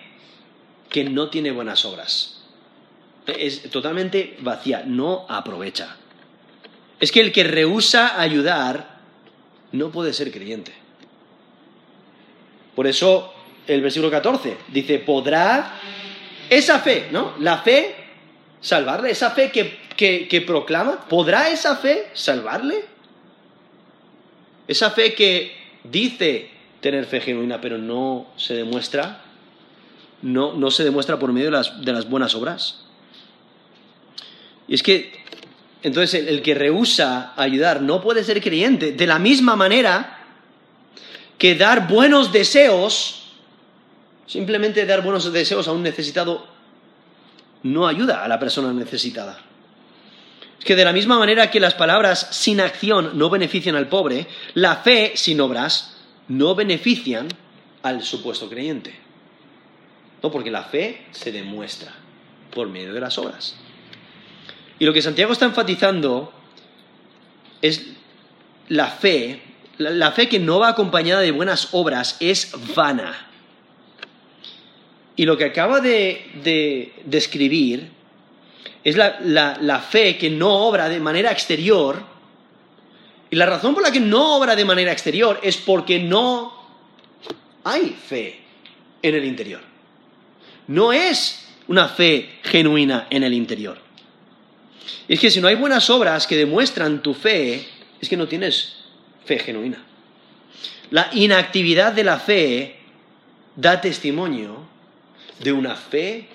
[0.88, 2.38] que no tiene buenas obras.
[3.28, 5.96] Es totalmente vacía, no aprovecha.
[6.98, 8.98] Es que el que rehúsa ayudar
[9.72, 10.72] no puede ser creyente.
[12.74, 13.34] Por eso
[13.66, 15.74] el versículo 14 dice, podrá
[16.48, 17.34] esa fe, ¿no?
[17.38, 17.94] La fe
[18.60, 22.84] salvarle, esa fe que, que, que proclama, ¿podrá esa fe salvarle?
[24.66, 26.50] Esa fe que dice
[26.80, 29.22] tener fe genuina, pero no se demuestra,
[30.22, 32.88] no, no se demuestra por medio de las, de las buenas obras.
[34.68, 35.12] Y es que,
[35.82, 38.92] entonces, el, que rehúsa ayudar no puede ser creyente.
[38.92, 40.26] De la misma manera
[41.38, 43.32] que dar buenos deseos,
[44.26, 46.46] simplemente dar buenos deseos a un necesitado,
[47.62, 49.40] no ayuda a la persona necesitada.
[50.58, 54.26] Es que de la misma manera que las palabras sin acción no benefician al pobre,
[54.54, 55.96] la fe sin obras
[56.28, 57.28] no benefician
[57.82, 58.94] al supuesto creyente.
[60.22, 61.94] No, porque la fe se demuestra
[62.52, 63.56] por medio de las obras.
[64.78, 66.32] Y lo que Santiago está enfatizando
[67.60, 67.86] es
[68.68, 69.40] la fe,
[69.78, 73.26] la, fe que no va acompañada de buenas obras es vana.
[75.16, 77.90] Y lo que acaba de, de describir
[78.84, 82.00] es la fe que no obra de manera exterior.
[83.30, 86.52] Y la razón por la que no obra de manera exterior es porque no
[87.64, 88.38] hay fe
[89.02, 89.60] en el interior.
[90.68, 93.88] No es una fe genuina en el interior.
[95.09, 97.66] Es que si no hay buenas obras que demuestran tu fe,
[98.01, 98.76] es que no tienes
[99.24, 99.84] fe genuina.
[100.91, 102.76] La inactividad de la fe
[103.57, 104.66] da testimonio
[105.41, 106.28] de una fe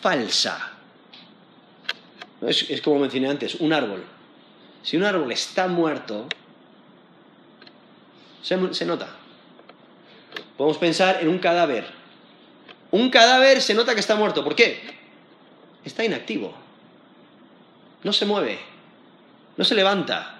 [0.00, 0.72] falsa.
[2.46, 4.04] Es, como mencioné antes, un árbol.
[4.82, 6.26] Si un árbol está muerto,
[8.42, 9.08] se, nota.
[10.56, 11.86] Podemos pensar en un cadáver.
[12.90, 14.42] Un cadáver se nota que está muerto.
[14.42, 14.80] ¿Por qué?
[15.84, 16.54] Está inactivo.
[18.02, 18.58] No se mueve.
[19.56, 20.38] No se levanta.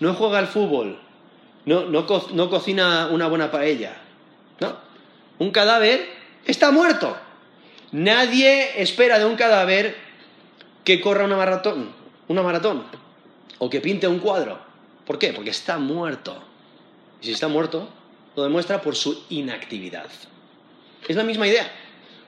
[0.00, 0.98] No juega al fútbol.
[1.64, 3.96] No, no, no cocina una buena paella.
[4.60, 4.76] No.
[5.38, 6.08] Un cadáver
[6.44, 7.16] está muerto.
[7.92, 9.96] Nadie espera de un cadáver
[10.84, 11.90] que corra una maratón,
[12.28, 12.84] una maratón
[13.58, 14.58] o que pinte un cuadro.
[15.06, 15.32] ¿Por qué?
[15.32, 16.42] Porque está muerto.
[17.20, 17.88] Y si está muerto,
[18.34, 20.06] lo demuestra por su inactividad.
[21.06, 21.70] Es la misma idea.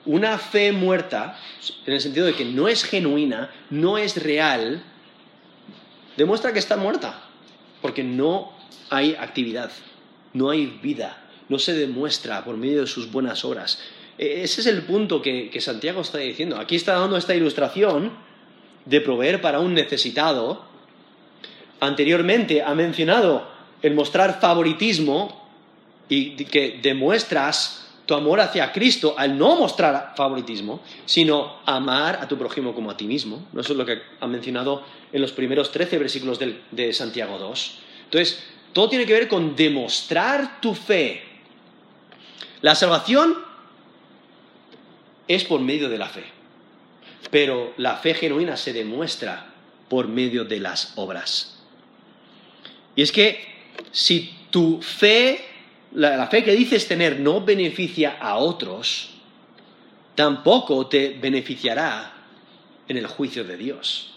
[0.07, 1.38] Una fe muerta,
[1.86, 4.82] en el sentido de que no es genuina, no es real,
[6.16, 7.22] demuestra que está muerta,
[7.80, 8.52] porque no
[8.90, 9.70] hay actividad,
[10.34, 13.80] no hay vida, no se demuestra por medio de sus buenas obras.
[14.18, 16.59] E, ese es el punto que, que Santiago está diciendo.
[16.59, 18.12] Aquí está dando esta ilustración
[18.84, 20.64] de proveer para un necesitado.
[21.80, 23.48] Anteriormente ha mencionado
[23.82, 25.48] el mostrar favoritismo
[26.09, 32.36] y que demuestras tu amor hacia Cristo al no mostrar favoritismo, sino amar a tu
[32.36, 33.46] prójimo como a ti mismo.
[33.52, 34.82] Eso es lo que ha mencionado
[35.12, 37.78] en los primeros 13 versículos de Santiago 2.
[38.05, 41.22] Entonces, todo tiene que ver con demostrar tu fe.
[42.61, 43.36] La salvación
[45.28, 46.24] es por medio de la fe,
[47.30, 49.46] pero la fe genuina se demuestra
[49.88, 51.62] por medio de las obras.
[52.96, 53.46] Y es que
[53.90, 55.53] si tu fe
[55.95, 59.11] la, fe que dices tener no beneficia a otros,
[60.14, 62.12] tampoco te beneficiará
[62.88, 64.14] en el juicio de Dios,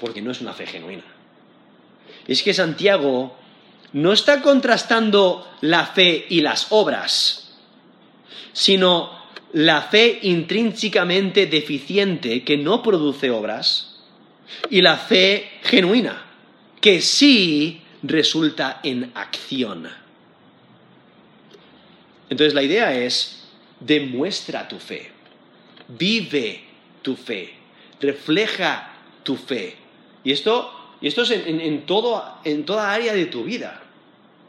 [0.00, 1.04] porque no es una fe genuina.
[2.26, 3.36] Es que Santiago
[3.92, 7.56] no está contrastando la fe y las obras,
[8.52, 9.18] sino
[9.52, 13.96] la fe intrínsecamente deficiente que no produce obras
[14.68, 16.26] y la fe genuina
[16.80, 19.88] que sí resulta en acción.
[22.30, 23.44] Entonces la idea es,
[23.80, 25.10] demuestra tu fe,
[25.88, 26.62] vive
[27.02, 27.54] tu fe,
[28.00, 29.76] refleja tu fe.
[30.24, 30.70] Y esto,
[31.00, 33.82] y esto es en, todo, en toda área de tu vida.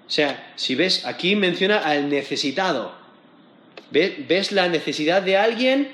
[0.08, 2.98] O sea, si ves, aquí menciona al necesitado.
[3.92, 5.92] ¿Ves, ves la necesidad de alguien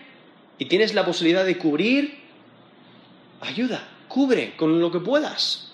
[0.58, 2.18] y tienes la posibilidad de cubrir,
[3.42, 5.72] ayuda, cubre con lo que puedas.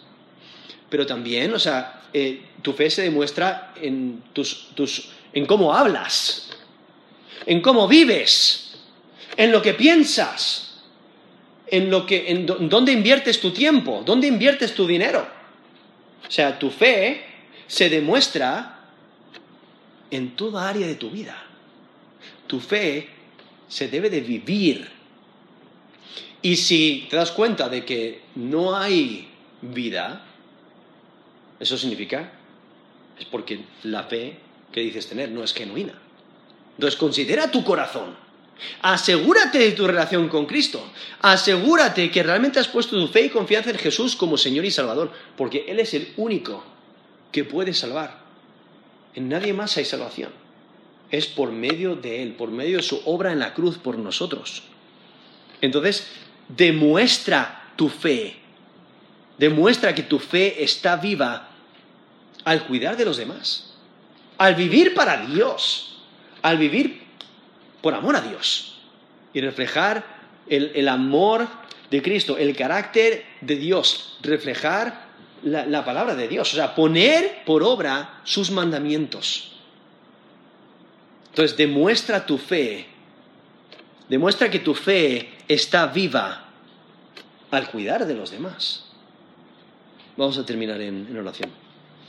[0.89, 6.49] Pero también, o sea, eh, tu fe se demuestra en tus, tus en cómo hablas,
[7.45, 8.75] en cómo vives,
[9.37, 10.81] en lo que piensas,
[11.67, 15.27] en lo que, en dónde inviertes tu tiempo, dónde inviertes tu dinero.
[16.27, 17.25] O sea, tu fe
[17.67, 18.79] se demuestra
[20.11, 21.41] en toda área de tu vida.
[22.47, 23.07] Tu fe
[23.67, 24.89] se debe de vivir.
[26.41, 29.29] Y si te das cuenta de que no hay
[29.61, 30.25] vida,
[31.59, 32.31] eso significa,
[33.17, 34.37] es porque la fe
[34.71, 35.93] que dices tener no es genuina.
[36.75, 38.15] Entonces considera tu corazón.
[38.81, 40.83] Asegúrate de tu relación con Cristo.
[41.21, 45.11] Asegúrate que realmente has puesto tu fe y confianza en Jesús como Señor y Salvador,
[45.35, 46.63] porque Él es el único
[47.31, 48.21] que puede salvar.
[49.15, 50.31] En nadie más hay salvación.
[51.09, 54.63] Es por medio de Él, por medio de su obra en la cruz por nosotros.
[55.59, 56.07] Entonces,
[56.47, 58.37] demuestra tu fe.
[59.37, 61.49] Demuestra que tu fe está viva
[62.45, 63.70] al cuidar de los demás
[64.41, 65.99] al vivir para Dios,
[66.41, 67.03] al vivir
[67.79, 68.79] por amor a Dios
[69.33, 70.03] y reflejar
[70.47, 71.47] el, amor
[71.91, 75.05] de Cristo, el carácter de Dios, reflejar
[75.43, 79.51] la, la, palabra de Dios, o sea, poner por obra sus mandamientos.
[81.29, 82.87] Entonces, demuestra tu fe,
[84.09, 86.47] demuestra que tu fe está viva
[87.51, 88.85] al cuidar de los demás.
[90.17, 91.51] Vamos a terminar en oración.